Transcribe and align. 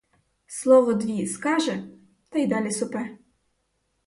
Слово-дві 0.47 1.27
скаже, 1.27 1.83
та 2.29 2.39
й 2.39 2.47
далі 2.47 2.71
сопе. 2.71 3.17